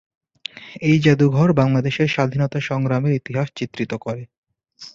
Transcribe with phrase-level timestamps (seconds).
[0.81, 4.23] এই জাদুঘর বাংলাদেশের স্বাধীনতা সংগ্রামের ইতিহাস চিত্রিত করে।